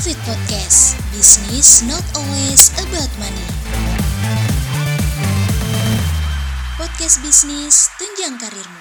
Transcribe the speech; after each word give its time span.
Profit 0.00 0.16
Podcast. 0.24 0.96
Business 1.12 1.84
not 1.84 2.00
always 2.16 2.72
about 2.80 3.12
money. 3.20 3.48
Podcast 6.80 7.20
bisnis 7.20 7.92
tunjang 8.00 8.40
karirmu. 8.40 8.80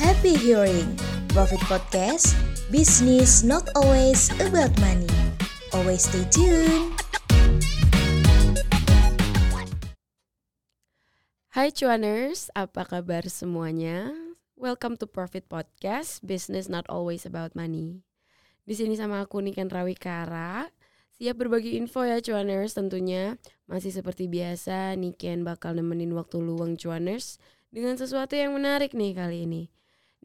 Happy 0.00 0.32
hearing. 0.32 0.96
Profit 1.36 1.60
Podcast. 1.68 2.40
Business 2.72 3.44
not 3.44 3.68
always 3.76 4.32
about 4.40 4.72
money. 4.80 5.12
Always 5.76 6.08
stay 6.08 6.24
tuned 6.32 6.95
Hai 11.56 11.72
cuaners, 11.72 12.52
apa 12.52 12.84
kabar 12.84 13.24
semuanya? 13.32 14.12
Welcome 14.60 15.00
to 15.00 15.08
Profit 15.08 15.48
Podcast, 15.48 16.20
business 16.20 16.68
not 16.68 16.84
always 16.92 17.24
about 17.24 17.56
money. 17.56 18.04
Di 18.68 18.76
sini 18.76 18.92
sama 18.92 19.24
aku 19.24 19.40
Niken 19.40 19.72
Rawikara, 19.72 20.68
siap 21.16 21.40
berbagi 21.40 21.80
info 21.80 22.04
ya 22.04 22.20
cuaners 22.20 22.76
tentunya. 22.76 23.40
Masih 23.64 23.88
seperti 23.88 24.28
biasa, 24.28 25.00
Niken 25.00 25.48
bakal 25.48 25.72
nemenin 25.72 26.12
waktu 26.12 26.44
luang 26.44 26.76
cuaners 26.76 27.40
dengan 27.72 27.96
sesuatu 27.96 28.36
yang 28.36 28.52
menarik 28.52 28.92
nih 28.92 29.16
kali 29.16 29.48
ini. 29.48 29.72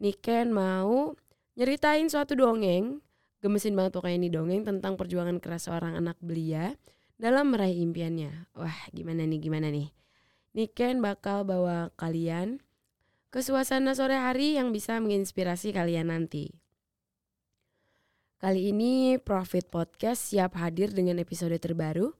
Niken 0.04 0.52
mau 0.52 1.16
nyeritain 1.56 2.12
suatu 2.12 2.36
dongeng, 2.36 3.00
gemesin 3.40 3.72
banget 3.72 3.96
pokoknya 3.96 4.20
ini 4.20 4.28
dongeng 4.28 4.68
tentang 4.68 5.00
perjuangan 5.00 5.40
keras 5.40 5.64
seorang 5.64 5.96
anak 5.96 6.20
belia 6.20 6.76
dalam 7.16 7.56
meraih 7.56 7.80
impiannya. 7.80 8.52
Wah, 8.52 8.76
gimana 8.92 9.24
nih, 9.24 9.40
gimana 9.40 9.72
nih? 9.72 9.88
Niken 10.52 11.00
bakal 11.00 11.48
bawa 11.48 11.88
kalian 11.96 12.60
ke 13.32 13.40
suasana 13.40 13.96
sore 13.96 14.20
hari 14.20 14.60
yang 14.60 14.68
bisa 14.68 15.00
menginspirasi 15.00 15.72
kalian 15.72 16.12
nanti. 16.12 16.52
Kali 18.36 18.68
ini 18.68 19.16
Profit 19.16 19.72
Podcast 19.72 20.28
siap 20.28 20.60
hadir 20.60 20.92
dengan 20.92 21.16
episode 21.16 21.56
terbaru, 21.56 22.12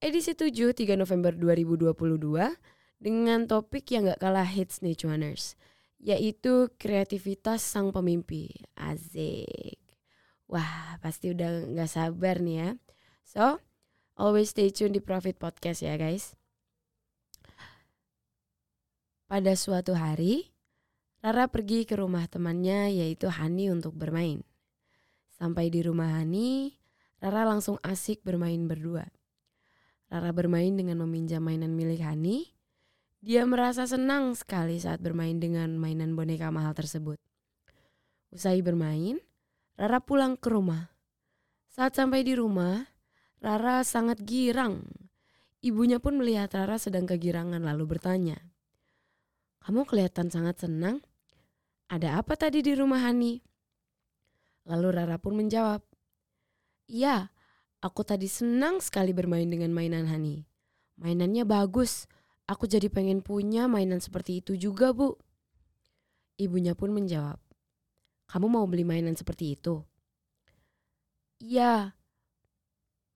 edisi 0.00 0.32
7 0.32 0.72
3 0.72 0.96
November 0.96 1.36
2022 1.36 2.56
dengan 2.96 3.44
topik 3.44 3.84
yang 3.92 4.08
gak 4.08 4.22
kalah 4.22 4.48
hits 4.48 4.80
nih 4.80 4.96
cuaners, 4.96 5.52
yaitu 6.00 6.72
kreativitas 6.80 7.60
sang 7.60 7.92
pemimpi. 7.92 8.48
Azik. 8.80 9.76
Wah, 10.48 10.96
pasti 11.04 11.36
udah 11.36 11.68
gak 11.76 11.92
sabar 11.92 12.40
nih 12.40 12.56
ya. 12.56 12.68
So, 13.28 13.60
always 14.16 14.56
stay 14.56 14.72
tune 14.72 14.96
di 14.96 15.04
Profit 15.04 15.36
Podcast 15.36 15.84
ya 15.84 16.00
guys. 16.00 16.32
Pada 19.24 19.56
suatu 19.56 19.96
hari, 19.96 20.52
Rara 21.24 21.48
pergi 21.48 21.88
ke 21.88 21.96
rumah 21.96 22.28
temannya 22.28 22.92
yaitu 22.92 23.32
Hani 23.32 23.72
untuk 23.72 23.96
bermain. 23.96 24.44
Sampai 25.32 25.72
di 25.72 25.80
rumah 25.80 26.20
Hani, 26.20 26.76
Rara 27.24 27.48
langsung 27.48 27.80
asik 27.80 28.20
bermain 28.20 28.68
berdua. 28.68 29.08
Rara 30.12 30.28
bermain 30.36 30.76
dengan 30.76 31.00
meminjam 31.00 31.40
mainan 31.40 31.72
milik 31.72 32.04
Hani. 32.04 32.52
Dia 33.24 33.48
merasa 33.48 33.88
senang 33.88 34.36
sekali 34.36 34.76
saat 34.76 35.00
bermain 35.00 35.40
dengan 35.40 35.72
mainan 35.80 36.12
boneka 36.12 36.52
mahal 36.52 36.76
tersebut. 36.76 37.16
Usai 38.28 38.60
bermain, 38.60 39.16
Rara 39.80 40.04
pulang 40.04 40.36
ke 40.36 40.52
rumah. 40.52 40.92
Saat 41.72 41.96
sampai 41.96 42.28
di 42.28 42.36
rumah, 42.36 42.84
Rara 43.40 43.80
sangat 43.88 44.20
girang. 44.20 44.84
Ibunya 45.64 45.96
pun 45.96 46.20
melihat 46.20 46.52
Rara 46.52 46.76
sedang 46.76 47.08
kegirangan 47.08 47.64
lalu 47.64 47.96
bertanya, 47.96 48.36
kamu 49.64 49.88
kelihatan 49.88 50.28
sangat 50.28 50.60
senang. 50.60 51.00
Ada 51.88 52.20
apa 52.20 52.36
tadi 52.36 52.60
di 52.60 52.76
rumah 52.76 53.00
Hani? 53.00 53.40
Lalu 54.68 54.88
Rara 54.92 55.16
pun 55.16 55.36
menjawab, 55.40 55.80
Iya, 56.84 57.32
aku 57.80 58.04
tadi 58.04 58.28
senang 58.28 58.84
sekali 58.84 59.16
bermain 59.16 59.48
dengan 59.48 59.72
mainan 59.72 60.04
Hani. 60.04 60.44
Mainannya 61.00 61.48
bagus, 61.48 62.04
aku 62.44 62.68
jadi 62.68 62.92
pengen 62.92 63.24
punya 63.24 63.64
mainan 63.64 64.04
seperti 64.04 64.44
itu 64.44 64.52
juga 64.56 64.92
bu. 64.92 65.16
Ibunya 66.36 66.76
pun 66.76 66.92
menjawab, 66.92 67.40
Kamu 68.28 68.52
mau 68.52 68.68
beli 68.68 68.84
mainan 68.84 69.16
seperti 69.16 69.56
itu? 69.56 69.80
Iya, 71.40 71.96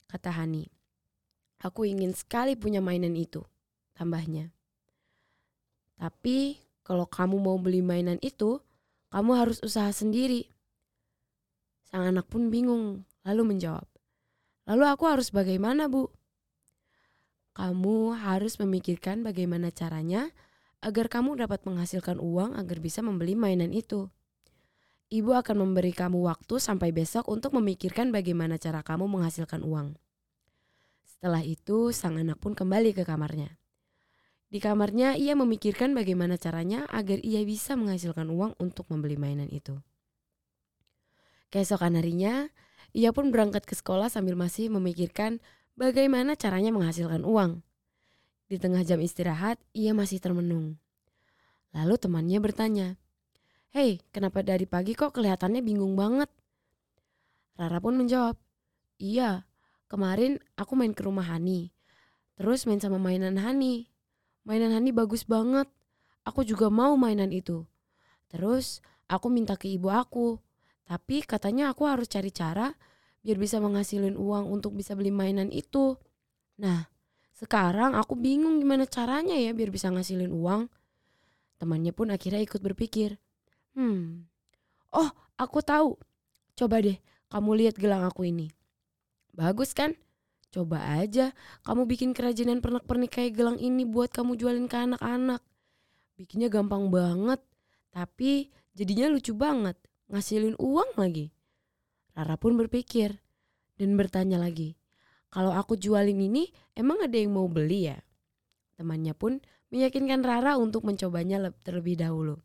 kata 0.08 0.32
Hani. 0.32 0.64
Aku 1.60 1.84
ingin 1.84 2.16
sekali 2.16 2.56
punya 2.56 2.81
mainan 2.81 3.12
itu, 3.16 3.44
tambahnya. 3.92 4.57
Tapi 5.98 6.62
kalau 6.86 7.04
kamu 7.04 7.36
mau 7.42 7.59
beli 7.59 7.82
mainan 7.82 8.16
itu, 8.22 8.62
kamu 9.10 9.31
harus 9.34 9.59
usaha 9.60 9.91
sendiri. 9.91 10.47
Sang 11.84 12.06
anak 12.06 12.31
pun 12.31 12.48
bingung, 12.48 13.03
lalu 13.26 13.42
menjawab, 13.54 13.84
Lalu 14.69 14.84
aku 14.84 15.04
harus 15.08 15.32
bagaimana 15.32 15.88
bu? 15.88 16.12
Kamu 17.56 18.12
harus 18.14 18.60
memikirkan 18.60 19.25
bagaimana 19.25 19.72
caranya 19.72 20.28
agar 20.84 21.08
kamu 21.08 21.41
dapat 21.41 21.64
menghasilkan 21.64 22.20
uang 22.20 22.54
agar 22.54 22.78
bisa 22.78 23.00
membeli 23.00 23.32
mainan 23.32 23.72
itu. 23.72 24.12
Ibu 25.08 25.32
akan 25.41 25.64
memberi 25.64 25.97
kamu 25.97 26.20
waktu 26.20 26.60
sampai 26.60 26.92
besok 26.92 27.32
untuk 27.32 27.56
memikirkan 27.56 28.12
bagaimana 28.12 28.60
cara 28.60 28.84
kamu 28.84 29.08
menghasilkan 29.08 29.64
uang. 29.64 29.97
Setelah 31.08 31.41
itu, 31.41 31.88
sang 31.97 32.20
anak 32.20 32.37
pun 32.37 32.53
kembali 32.53 32.92
ke 32.92 33.08
kamarnya. 33.08 33.56
Di 34.48 34.64
kamarnya 34.64 35.12
ia 35.20 35.36
memikirkan 35.36 35.92
bagaimana 35.92 36.41
caranya 36.41 36.88
agar 36.88 37.20
ia 37.20 37.44
bisa 37.44 37.76
menghasilkan 37.76 38.32
uang 38.32 38.56
untuk 38.56 38.88
membeli 38.88 39.20
mainan 39.20 39.53
itu. 39.53 39.76
Keesokan 41.53 42.00
harinya, 42.00 42.48
ia 42.97 43.12
pun 43.12 43.28
berangkat 43.28 43.69
ke 43.69 43.76
sekolah 43.76 44.08
sambil 44.08 44.41
masih 44.41 44.72
memikirkan 44.72 45.44
bagaimana 45.76 46.32
caranya 46.32 46.72
menghasilkan 46.72 47.28
uang. 47.28 47.60
Di 48.48 48.56
tengah 48.56 48.81
jam 48.88 49.04
istirahat, 49.04 49.60
ia 49.76 49.92
masih 49.92 50.16
termenung. 50.16 50.81
Lalu 51.76 52.00
temannya 52.00 52.41
bertanya, 52.41 52.88
Hei, 53.69 54.00
kenapa 54.16 54.41
dari 54.41 54.64
pagi 54.64 54.97
kok 54.97 55.12
kelihatannya 55.12 55.60
bingung 55.60 55.92
banget? 55.92 56.32
Rara 57.60 57.84
pun 57.84 58.00
menjawab, 58.00 58.41
Iya, 58.97 59.44
kemarin 59.92 60.41
aku 60.56 60.72
main 60.72 60.97
ke 60.97 61.04
rumah 61.04 61.28
Hani. 61.28 61.69
Terus 62.41 62.64
main 62.64 62.81
sama 62.81 62.97
mainan 62.97 63.37
Hani. 63.37 63.92
Mainan 64.48 64.72
Hani 64.72 64.97
bagus 64.97 65.28
banget. 65.28 65.69
Aku 66.25 66.41
juga 66.41 66.72
mau 66.72 66.97
mainan 66.97 67.28
itu. 67.28 67.69
Terus 68.32 68.81
aku 69.04 69.28
minta 69.28 69.60
ke 69.60 69.69
ibu 69.69 69.92
aku. 69.92 70.41
Tapi 70.88 71.20
katanya 71.20 71.69
aku 71.69 71.84
harus 71.84 72.09
cari 72.09 72.32
cara 72.32 72.72
biar 73.20 73.37
bisa 73.37 73.60
menghasilin 73.60 74.16
uang 74.16 74.48
untuk 74.48 74.72
bisa 74.72 74.97
beli 74.97 75.12
mainan 75.12 75.53
itu. 75.53 76.00
Nah, 76.56 76.88
sekarang 77.37 77.92
aku 77.92 78.16
bingung 78.16 78.56
gimana 78.56 78.88
caranya 78.88 79.37
ya 79.37 79.53
biar 79.53 79.69
bisa 79.69 79.92
ngasilin 79.92 80.32
uang. 80.32 80.72
Temannya 81.60 81.92
pun 81.92 82.08
akhirnya 82.08 82.41
ikut 82.41 82.64
berpikir. 82.64 83.20
Hmm, 83.76 84.25
oh 84.97 85.12
aku 85.37 85.60
tahu. 85.60 86.00
Coba 86.56 86.81
deh 86.81 86.97
kamu 87.28 87.50
lihat 87.60 87.76
gelang 87.76 88.00
aku 88.08 88.25
ini. 88.25 88.48
Bagus 89.37 89.76
kan? 89.76 89.92
Coba 90.48 90.81
aja 90.97 91.36
kamu 91.69 91.84
bikin 91.84 92.10
kerajinan 92.16 92.64
pernak-pernik 92.64 93.20
kayak 93.20 93.36
gelang 93.36 93.60
ini 93.60 93.84
buat 93.84 94.09
kamu 94.09 94.41
jualin 94.41 94.64
ke 94.64 94.76
anak-anak. 94.81 95.44
Bikinnya 96.16 96.48
gampang 96.48 96.88
banget, 96.88 97.38
tapi 97.92 98.48
jadinya 98.72 99.12
lucu 99.12 99.37
banget, 99.37 99.76
ngasilin 100.08 100.56
uang 100.56 100.97
lagi. 100.97 101.31
Rara 102.16 102.34
pun 102.41 102.58
berpikir 102.58 103.14
dan 103.78 103.94
bertanya 103.94 104.42
lagi, 104.42 104.75
kalau 105.28 105.53
aku 105.54 105.76
jualin 105.76 106.19
ini 106.19 106.50
emang 106.75 106.98
ada 107.04 107.14
yang 107.14 107.37
mau 107.37 107.47
beli 107.47 107.92
ya? 107.92 107.98
Temannya 108.75 109.12
pun 109.14 109.38
meyakinkan 109.69 110.25
Rara 110.25 110.56
untuk 110.56 110.82
mencobanya 110.88 111.52
terlebih 111.62 112.00
dahulu. 112.00 112.40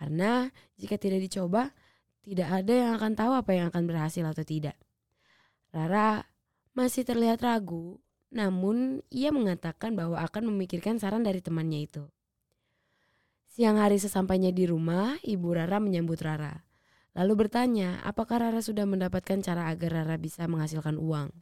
Karena 0.00 0.48
jika 0.80 0.96
tidak 0.96 1.22
dicoba, 1.28 1.70
tidak 2.26 2.48
ada 2.50 2.72
yang 2.72 2.90
akan 2.98 3.12
tahu 3.14 3.32
apa 3.36 3.50
yang 3.54 3.66
akan 3.70 3.84
berhasil 3.86 4.24
atau 4.26 4.42
tidak. 4.42 4.74
Rara 5.70 6.24
masih 6.76 7.08
terlihat 7.08 7.40
ragu, 7.40 7.96
namun 8.28 9.00
ia 9.08 9.32
mengatakan 9.32 9.96
bahwa 9.96 10.20
akan 10.20 10.52
memikirkan 10.52 11.00
saran 11.00 11.24
dari 11.24 11.40
temannya 11.40 11.88
itu. 11.88 12.04
Siang 13.48 13.80
hari 13.80 13.96
sesampainya 13.96 14.52
di 14.52 14.68
rumah, 14.68 15.16
Ibu 15.24 15.56
Rara 15.56 15.80
menyambut 15.80 16.20
Rara. 16.20 16.68
Lalu 17.16 17.48
bertanya, 17.48 18.04
apakah 18.04 18.44
Rara 18.44 18.60
sudah 18.60 18.84
mendapatkan 18.84 19.40
cara 19.40 19.72
agar 19.72 20.04
Rara 20.04 20.20
bisa 20.20 20.44
menghasilkan 20.44 21.00
uang? 21.00 21.32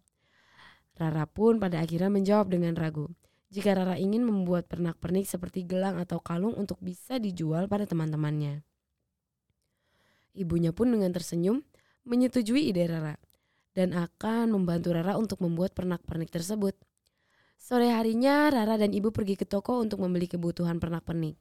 Rara 0.94 1.26
pun 1.26 1.58
pada 1.58 1.82
akhirnya 1.82 2.14
menjawab 2.14 2.54
dengan 2.54 2.78
ragu. 2.78 3.10
Jika 3.50 3.74
Rara 3.74 3.98
ingin 3.98 4.22
membuat 4.22 4.70
pernak-pernik 4.70 5.26
seperti 5.26 5.66
gelang 5.66 5.98
atau 5.98 6.22
kalung 6.22 6.54
untuk 6.54 6.78
bisa 6.78 7.18
dijual 7.18 7.66
pada 7.66 7.90
teman-temannya. 7.90 8.62
Ibunya 10.38 10.70
pun 10.70 10.94
dengan 10.94 11.10
tersenyum 11.10 11.66
menyetujui 12.06 12.70
ide 12.70 12.86
Rara 12.86 13.23
dan 13.74 13.92
akan 13.92 14.54
membantu 14.54 14.94
Rara 14.94 15.18
untuk 15.18 15.42
membuat 15.42 15.74
pernak-pernik 15.74 16.30
tersebut. 16.30 16.78
Sore 17.58 17.90
harinya 17.90 18.48
Rara 18.48 18.78
dan 18.78 18.94
ibu 18.94 19.10
pergi 19.10 19.34
ke 19.34 19.44
toko 19.44 19.82
untuk 19.82 19.98
membeli 20.00 20.30
kebutuhan 20.30 20.78
pernak-pernik. 20.78 21.34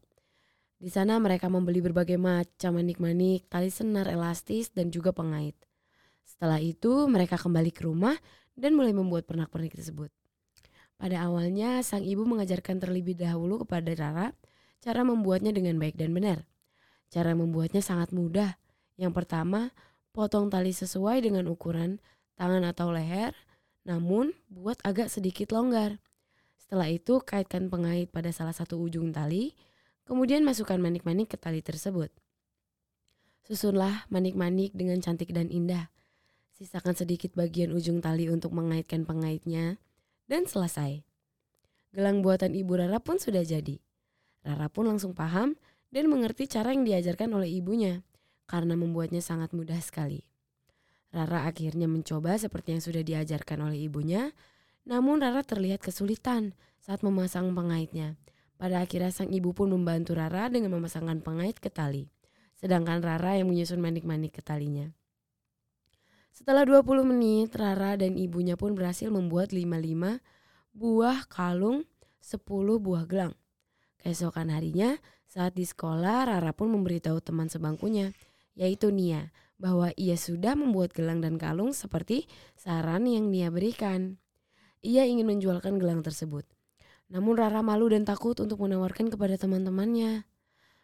Di 0.83 0.91
sana 0.91 1.15
mereka 1.21 1.47
membeli 1.47 1.80
berbagai 1.80 2.19
macam 2.19 2.75
manik-manik, 2.75 3.47
tali 3.47 3.71
senar 3.71 4.09
elastis, 4.12 4.68
dan 4.74 4.91
juga 4.91 5.15
pengait. 5.15 5.56
Setelah 6.27 6.59
itu 6.59 7.07
mereka 7.07 7.39
kembali 7.39 7.71
ke 7.71 7.88
rumah 7.88 8.19
dan 8.57 8.75
mulai 8.75 8.91
membuat 8.91 9.24
pernak-pernik 9.24 9.79
tersebut. 9.79 10.12
Pada 11.00 11.24
awalnya 11.24 11.79
sang 11.83 12.03
ibu 12.03 12.24
mengajarkan 12.27 12.79
terlebih 12.79 13.15
dahulu 13.15 13.63
kepada 13.63 13.91
Rara 13.95 14.27
cara 14.83 15.07
membuatnya 15.07 15.56
dengan 15.56 15.79
baik 15.79 15.95
dan 15.95 16.12
benar. 16.12 16.44
Cara 17.07 17.31
membuatnya 17.31 17.79
sangat 17.79 18.12
mudah. 18.12 18.59
Yang 19.00 19.24
pertama, 19.24 19.71
potong 20.12 20.51
tali 20.51 20.75
sesuai 20.75 21.24
dengan 21.24 21.47
ukuran 21.47 22.00
tangan 22.35 22.65
atau 22.68 22.89
leher, 22.89 23.33
namun 23.85 24.33
buat 24.50 24.80
agak 24.81 25.09
sedikit 25.12 25.53
longgar. 25.53 26.01
Setelah 26.57 26.89
itu 26.89 27.21
kaitkan 27.21 27.69
pengait 27.69 28.09
pada 28.09 28.33
salah 28.33 28.56
satu 28.56 28.80
ujung 28.81 29.13
tali, 29.13 29.53
Kemudian 30.03 30.44
masukkan 30.44 30.75
manik-manik 30.75 31.31
ke 31.31 31.38
tali 31.39 31.63
tersebut. 31.63 32.12
Susunlah 33.47 34.03
manik-manik 34.12 34.75
dengan 34.75 35.00
cantik 35.00 35.31
dan 35.31 35.47
indah. 35.47 35.88
Sisakan 36.53 36.95
sedikit 36.95 37.31
bagian 37.35 37.71
ujung 37.71 38.03
tali 38.03 38.27
untuk 38.27 38.51
mengaitkan 38.51 39.07
pengaitnya 39.07 39.79
dan 40.27 40.44
selesai. 40.44 41.03
Gelang 41.95 42.19
buatan 42.19 42.51
ibu 42.51 42.75
Rara 42.75 43.00
pun 43.00 43.15
sudah 43.15 43.47
jadi. 43.47 43.79
Rara 44.44 44.68
pun 44.68 44.91
langsung 44.91 45.15
paham 45.15 45.56
dan 45.88 46.12
mengerti 46.12 46.51
cara 46.51 46.75
yang 46.75 46.83
diajarkan 46.83 47.31
oleh 47.31 47.47
ibunya 47.47 48.03
karena 48.44 48.75
membuatnya 48.75 49.24
sangat 49.24 49.56
mudah 49.56 49.79
sekali. 49.79 50.27
Rara 51.13 51.45
akhirnya 51.45 51.86
mencoba 51.86 52.42
seperti 52.42 52.74
yang 52.74 52.81
sudah 52.81 53.06
diajarkan 53.06 53.69
oleh 53.69 53.86
ibunya, 53.86 54.33
namun 54.89 55.21
Rara 55.21 55.45
terlihat 55.45 55.86
kesulitan 55.86 56.57
saat 56.81 57.06
memasang 57.06 57.54
pengaitnya 57.54 58.18
pada 58.57 58.81
akhirnya 58.81 59.13
sang 59.13 59.30
ibu 59.30 59.54
pun 59.54 59.69
membantu 59.69 60.18
Rara 60.18 60.50
dengan 60.50 60.74
memasangkan 60.74 61.21
pengait 61.21 61.60
ke 61.62 61.69
tali. 61.69 62.10
Sedangkan 62.57 63.04
Rara 63.04 63.38
yang 63.38 63.51
menyusun 63.51 63.77
manik-manik 63.77 64.33
ke 64.33 64.42
talinya. 64.42 64.89
Setelah 66.33 66.65
20 66.65 67.06
menit, 67.06 67.54
Rara 67.54 67.94
dan 67.94 68.18
ibunya 68.18 68.57
pun 68.57 68.74
berhasil 68.74 69.12
membuat 69.13 69.54
55 69.54 70.18
buah 70.74 71.30
kalung 71.30 71.86
10 72.24 72.81
buah 72.81 73.06
gelang. 73.06 73.38
Keesokan 74.01 74.50
harinya, 74.50 74.98
saat 75.30 75.54
di 75.54 75.68
sekolah, 75.68 76.25
Rara 76.25 76.56
pun 76.56 76.74
memberitahu 76.74 77.21
teman 77.21 77.54
sebangkunya, 77.54 78.15
yaitu 78.57 78.89
Nia, 78.89 79.30
bahwa 79.61 79.94
ia 79.95 80.17
sudah 80.17 80.57
membuat 80.57 80.91
gelang 80.91 81.21
dan 81.23 81.39
kalung 81.39 81.71
seperti 81.71 82.27
saran 82.57 83.05
yang 83.07 83.29
Nia 83.29 83.53
berikan. 83.53 84.17
Ia 84.83 85.07
ingin 85.07 85.29
menjualkan 85.29 85.79
gelang 85.79 86.03
tersebut. 86.03 86.44
Namun 87.07 87.39
Rara 87.39 87.61
malu 87.61 87.88
dan 87.91 88.03
takut 88.03 88.35
untuk 88.41 88.59
menawarkan 88.63 89.13
kepada 89.13 89.38
teman-temannya. 89.39 90.27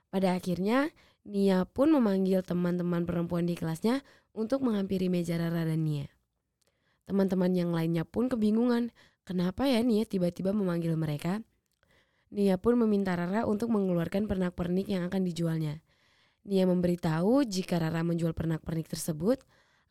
Pada 0.09 0.37
akhirnya, 0.37 0.93
Nia 1.27 1.67
pun 1.67 1.91
memanggil 1.91 2.41
teman-teman 2.45 3.03
perempuan 3.03 3.43
di 3.43 3.53
kelasnya 3.53 4.01
untuk 4.31 4.63
menghampiri 4.63 5.11
meja 5.11 5.35
Rara 5.35 5.67
dan 5.67 5.83
Nia. 5.83 6.07
Teman-teman 7.09 7.51
yang 7.57 7.73
lainnya 7.73 8.05
pun 8.05 8.29
kebingungan, 8.29 8.93
kenapa 9.25 9.65
ya 9.65 9.81
Nia 9.81 10.05
tiba-tiba 10.05 10.53
memanggil 10.53 10.93
mereka? 10.95 11.41
Nia 12.29 12.61
pun 12.61 12.77
meminta 12.77 13.17
Rara 13.17 13.49
untuk 13.49 13.73
mengeluarkan 13.73 14.29
pernak-pernik 14.29 14.85
yang 14.85 15.09
akan 15.09 15.25
dijualnya. 15.25 15.81
Nia 16.49 16.65
memberitahu 16.65 17.45
jika 17.45 17.77
Rara 17.77 18.01
menjual 18.01 18.33
pernak-pernik 18.33 18.89
tersebut, 18.89 19.37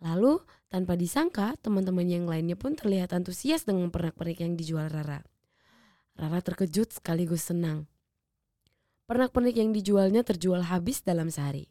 lalu 0.03 0.43
tanpa 0.67 0.99
disangka 0.99 1.55
teman-teman 1.63 2.03
yang 2.03 2.27
lainnya 2.27 2.59
pun 2.59 2.75
terlihat 2.75 3.15
antusias 3.15 3.63
dengan 3.63 3.95
pernak-pernik 3.95 4.43
yang 4.43 4.59
dijual 4.59 4.91
Rara. 4.91 5.23
Rara 6.19 6.43
terkejut 6.43 6.99
sekaligus 6.99 7.47
senang. 7.47 7.87
Pernak-pernik 9.07 9.55
yang 9.55 9.71
dijualnya 9.71 10.27
terjual 10.27 10.67
habis 10.67 11.07
dalam 11.07 11.31
sehari. 11.31 11.71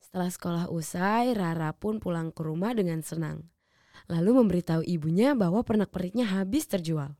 Setelah 0.00 0.32
sekolah 0.32 0.64
usai, 0.72 1.36
Rara 1.36 1.76
pun 1.76 2.00
pulang 2.00 2.32
ke 2.32 2.40
rumah 2.40 2.72
dengan 2.72 3.04
senang. 3.04 3.52
Lalu 4.08 4.40
memberitahu 4.40 4.80
ibunya 4.88 5.36
bahwa 5.36 5.60
pernak-perniknya 5.60 6.40
habis 6.40 6.64
terjual. 6.64 7.12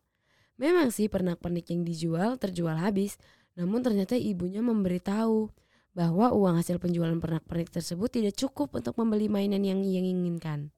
Memang 0.57 0.89
sih 0.89 1.13
pernak-pernik 1.13 1.77
yang 1.77 1.85
dijual 1.85 2.41
terjual 2.41 2.81
habis, 2.81 3.21
namun 3.53 3.85
ternyata 3.85 4.17
ibunya 4.17 4.65
memberitahu 4.65 5.53
bahwa 5.93 6.33
uang 6.33 6.57
hasil 6.57 6.81
penjualan 6.81 7.17
pernak-pernik 7.21 7.69
tersebut 7.69 8.09
tidak 8.09 8.35
cukup 8.37 8.73
untuk 8.73 8.97
membeli 8.97 9.29
mainan 9.29 9.61
yang 9.61 9.85
ia 9.85 10.01
inginkan. 10.01 10.73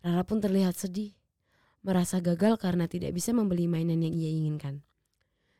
Rara 0.00 0.24
pun 0.24 0.40
terlihat 0.40 0.72
sedih, 0.76 1.12
merasa 1.84 2.20
gagal 2.24 2.56
karena 2.56 2.88
tidak 2.88 3.12
bisa 3.12 3.36
membeli 3.36 3.68
mainan 3.68 4.00
yang 4.00 4.14
ia 4.16 4.30
inginkan. 4.32 4.80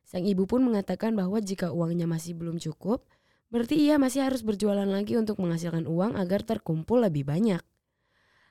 Sang 0.08 0.24
ibu 0.24 0.48
pun 0.48 0.64
mengatakan 0.64 1.12
bahwa 1.12 1.36
jika 1.36 1.68
uangnya 1.68 2.08
masih 2.08 2.32
belum 2.32 2.56
cukup, 2.56 3.04
berarti 3.52 3.76
ia 3.76 4.00
masih 4.00 4.24
harus 4.24 4.40
berjualan 4.40 4.88
lagi 4.88 5.20
untuk 5.20 5.36
menghasilkan 5.36 5.84
uang 5.84 6.16
agar 6.16 6.40
terkumpul 6.48 7.04
lebih 7.04 7.28
banyak. 7.28 7.60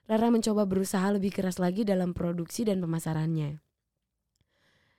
Rara 0.05 0.29
mencoba 0.29 0.69
berusaha 0.69 1.03
lebih 1.11 1.33
keras 1.33 1.57
lagi 1.57 1.81
dalam 1.81 2.13
produksi 2.13 2.63
dan 2.63 2.77
pemasarannya. 2.79 3.59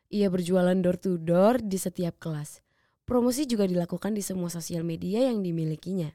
Ia 0.08 0.28
berjualan 0.28 0.76
door 0.82 0.98
to 0.98 1.16
door 1.16 1.62
di 1.62 1.78
setiap 1.78 2.18
kelas. 2.18 2.64
Promosi 3.08 3.48
juga 3.48 3.64
dilakukan 3.64 4.12
di 4.12 4.20
semua 4.20 4.52
sosial 4.52 4.84
media 4.84 5.24
yang 5.32 5.40
dimilikinya. 5.40 6.12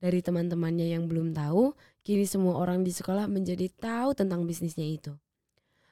Dari 0.00 0.24
teman-temannya 0.24 0.96
yang 0.96 1.04
belum 1.04 1.36
tahu, 1.36 1.76
kini 2.00 2.24
semua 2.24 2.56
orang 2.56 2.80
di 2.80 2.88
sekolah 2.88 3.28
menjadi 3.28 3.68
tahu 3.68 4.16
tentang 4.16 4.48
bisnisnya 4.48 4.88
itu. 4.88 5.12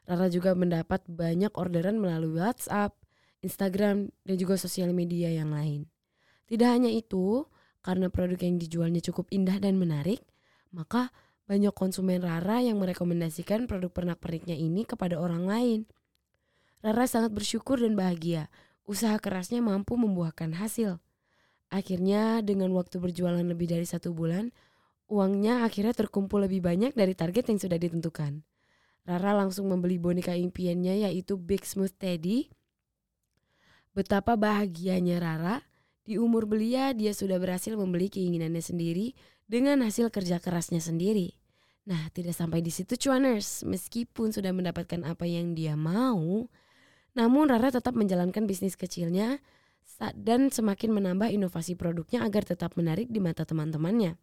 Rara 0.08 0.32
juga 0.32 0.56
mendapat 0.56 1.04
banyak 1.04 1.52
orderan 1.52 2.00
melalui 2.00 2.40
WhatsApp, 2.40 2.96
Instagram, 3.44 4.08
dan 4.24 4.34
juga 4.40 4.56
sosial 4.56 4.96
media 4.96 5.28
yang 5.28 5.52
lain. 5.52 5.84
Tidak 6.48 6.64
hanya 6.64 6.88
itu, 6.88 7.44
karena 7.84 8.08
produk 8.08 8.40
yang 8.40 8.56
dijualnya 8.56 9.04
cukup 9.04 9.28
indah 9.28 9.60
dan 9.60 9.76
menarik, 9.76 10.24
maka 10.72 11.12
banyak 11.44 11.76
konsumen 11.76 12.24
Rara 12.24 12.64
yang 12.64 12.80
merekomendasikan 12.80 13.68
produk 13.68 13.92
pernak-perniknya 13.92 14.56
ini 14.56 14.88
kepada 14.88 15.20
orang 15.20 15.44
lain. 15.44 15.80
Rara 16.80 17.04
sangat 17.04 17.36
bersyukur 17.36 17.76
dan 17.76 17.92
bahagia. 17.92 18.48
Usaha 18.88 19.20
kerasnya 19.20 19.60
mampu 19.60 20.00
membuahkan 20.00 20.56
hasil. 20.56 20.96
Akhirnya 21.68 22.40
dengan 22.40 22.72
waktu 22.72 22.96
berjualan 22.96 23.44
lebih 23.44 23.68
dari 23.68 23.84
satu 23.84 24.16
bulan, 24.16 24.48
uangnya 25.12 25.68
akhirnya 25.68 25.92
terkumpul 25.92 26.40
lebih 26.48 26.64
banyak 26.64 26.96
dari 26.96 27.12
target 27.12 27.52
yang 27.52 27.60
sudah 27.60 27.76
ditentukan. 27.76 28.40
Rara 29.04 29.36
langsung 29.36 29.68
membeli 29.68 30.00
boneka 30.00 30.32
impiannya 30.32 31.04
yaitu 31.04 31.36
Big 31.36 31.68
Smooth 31.68 31.92
Teddy 32.00 32.48
Betapa 33.98 34.38
bahagianya 34.38 35.18
Rara, 35.18 35.58
di 36.06 36.22
umur 36.22 36.46
belia 36.46 36.94
dia 36.94 37.10
sudah 37.10 37.34
berhasil 37.42 37.74
membeli 37.74 38.06
keinginannya 38.06 38.62
sendiri 38.62 39.10
dengan 39.50 39.82
hasil 39.82 40.14
kerja 40.14 40.38
kerasnya 40.38 40.78
sendiri. 40.78 41.34
Nah, 41.82 42.06
tidak 42.14 42.38
sampai 42.38 42.62
di 42.62 42.70
situ 42.70 42.94
cuaners, 42.94 43.66
meskipun 43.66 44.30
sudah 44.30 44.54
mendapatkan 44.54 45.02
apa 45.02 45.26
yang 45.26 45.50
dia 45.58 45.74
mau, 45.74 46.46
namun 47.18 47.50
Rara 47.50 47.74
tetap 47.74 47.98
menjalankan 47.98 48.46
bisnis 48.46 48.78
kecilnya 48.78 49.42
dan 50.14 50.54
semakin 50.54 50.94
menambah 50.94 51.26
inovasi 51.34 51.74
produknya 51.74 52.22
agar 52.22 52.46
tetap 52.46 52.78
menarik 52.78 53.10
di 53.10 53.18
mata 53.18 53.42
teman-temannya. 53.42 54.14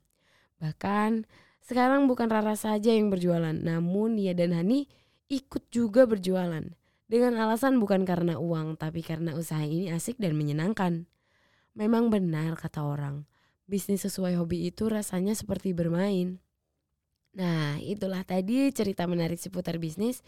Bahkan 0.63 1.27
sekarang 1.59 2.07
bukan 2.07 2.31
Rara 2.31 2.55
saja 2.55 2.95
yang 2.95 3.11
berjualan, 3.11 3.51
namun 3.51 4.15
Nia 4.15 4.31
dan 4.31 4.55
Hani 4.55 4.87
ikut 5.27 5.67
juga 5.67 6.07
berjualan. 6.07 6.63
Dengan 7.05 7.35
alasan 7.35 7.83
bukan 7.83 8.07
karena 8.07 8.39
uang, 8.39 8.79
tapi 8.79 9.03
karena 9.03 9.35
usaha 9.35 9.61
ini 9.61 9.91
asik 9.91 10.15
dan 10.15 10.39
menyenangkan. 10.39 11.03
Memang 11.75 12.07
benar 12.07 12.55
kata 12.55 12.87
orang, 12.87 13.27
bisnis 13.67 14.07
sesuai 14.07 14.39
hobi 14.39 14.71
itu 14.71 14.87
rasanya 14.87 15.35
seperti 15.35 15.75
bermain. 15.75 16.39
Nah, 17.35 17.75
itulah 17.83 18.23
tadi 18.23 18.71
cerita 18.71 19.03
menarik 19.11 19.35
seputar 19.35 19.75
bisnis 19.75 20.23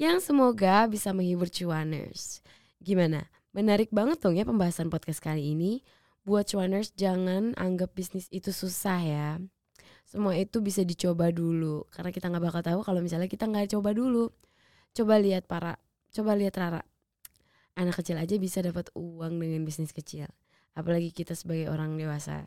yang 0.00 0.20
semoga 0.20 0.86
bisa 0.88 1.10
menghibur 1.10 1.50
cuaners. 1.50 2.44
Gimana? 2.80 3.28
Menarik 3.52 3.92
banget 3.92 4.20
dong 4.20 4.36
ya 4.36 4.44
pembahasan 4.48 4.88
podcast 4.88 5.20
kali 5.20 5.52
ini. 5.52 5.84
Buat 6.24 6.52
cuaners 6.54 6.94
jangan 6.94 7.52
anggap 7.58 7.92
bisnis 7.92 8.30
itu 8.32 8.54
susah 8.54 9.00
ya. 9.02 9.28
Semua 10.08 10.36
itu 10.36 10.60
bisa 10.60 10.84
dicoba 10.84 11.32
dulu 11.32 11.88
karena 11.92 12.12
kita 12.12 12.28
nggak 12.28 12.44
bakal 12.44 12.62
tahu 12.62 12.80
kalau 12.84 13.00
misalnya 13.00 13.28
kita 13.28 13.48
nggak 13.48 13.72
coba 13.76 13.90
dulu. 13.96 14.28
Coba 14.92 15.16
lihat 15.16 15.48
para 15.48 15.80
Coba 16.12 16.36
lihat 16.36 16.60
Rara. 16.60 16.84
Anak 17.72 18.04
kecil 18.04 18.20
aja 18.20 18.36
bisa 18.36 18.60
dapat 18.60 18.92
uang 18.92 19.40
dengan 19.40 19.64
bisnis 19.64 19.96
kecil. 19.96 20.28
Apalagi 20.76 21.08
kita 21.08 21.32
sebagai 21.32 21.72
orang 21.72 21.96
dewasa. 21.96 22.44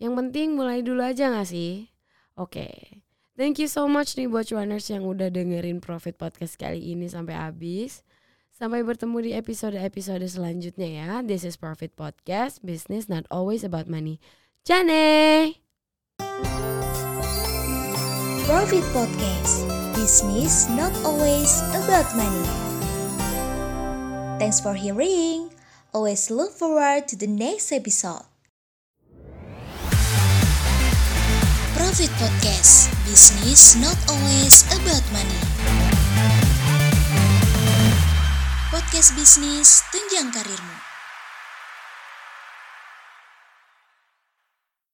Yang 0.00 0.12
penting 0.16 0.56
mulai 0.56 0.80
dulu 0.80 1.04
aja 1.04 1.28
gak 1.28 1.44
sih? 1.44 1.92
Oke. 2.40 2.64
Okay. 2.64 3.11
Thank 3.32 3.56
you 3.56 3.68
so 3.68 3.88
much 3.88 4.12
nih 4.20 4.28
buat 4.28 4.52
cuaners 4.52 4.92
yang 4.92 5.08
udah 5.08 5.32
dengerin 5.32 5.80
Profit 5.80 6.20
Podcast 6.20 6.60
kali 6.60 6.92
ini 6.92 7.08
sampai 7.08 7.32
habis. 7.32 8.04
Sampai 8.52 8.84
bertemu 8.84 9.24
di 9.24 9.30
episode-episode 9.32 10.28
selanjutnya 10.28 10.88
ya. 11.00 11.10
This 11.24 11.40
is 11.48 11.56
Profit 11.56 11.96
Podcast, 11.96 12.60
business 12.60 13.08
not 13.08 13.24
always 13.32 13.64
about 13.64 13.88
money. 13.88 14.20
Jane! 14.68 15.56
Profit 18.44 18.84
Podcast, 18.92 19.64
business 19.96 20.68
not 20.76 20.92
always 21.00 21.64
about 21.72 22.12
money. 22.12 22.46
Thanks 24.36 24.60
for 24.60 24.76
hearing. 24.76 25.48
Always 25.96 26.28
look 26.28 26.52
forward 26.52 27.08
to 27.08 27.16
the 27.16 27.32
next 27.32 27.72
episode. 27.72 28.31
Profit 31.82 32.14
Podcast. 32.14 32.94
Business 33.10 33.74
not 33.82 33.98
always 34.06 34.62
about 34.70 35.02
money. 35.10 35.42
Podcast 38.70 39.18
bisnis 39.18 39.82
tunjang 39.90 40.30
karirmu. 40.30 40.91